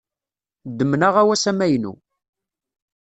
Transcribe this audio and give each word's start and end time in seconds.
Ddmen 0.69 1.01
aɣawas 1.07 1.43
amaynu. 1.51 1.93